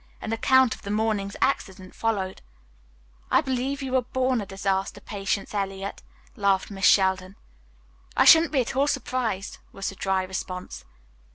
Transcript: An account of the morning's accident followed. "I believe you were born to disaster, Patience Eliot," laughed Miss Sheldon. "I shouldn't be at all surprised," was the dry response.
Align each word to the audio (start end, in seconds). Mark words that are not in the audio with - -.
An 0.19 0.33
account 0.33 0.73
of 0.73 0.81
the 0.81 0.89
morning's 0.89 1.35
accident 1.43 1.93
followed. 1.93 2.41
"I 3.29 3.39
believe 3.41 3.83
you 3.83 3.91
were 3.91 4.01
born 4.01 4.39
to 4.39 4.47
disaster, 4.47 4.99
Patience 4.99 5.53
Eliot," 5.53 6.01
laughed 6.35 6.71
Miss 6.71 6.85
Sheldon. 6.87 7.35
"I 8.17 8.25
shouldn't 8.25 8.51
be 8.51 8.61
at 8.61 8.75
all 8.75 8.87
surprised," 8.87 9.59
was 9.71 9.89
the 9.89 9.95
dry 9.95 10.23
response. 10.23 10.85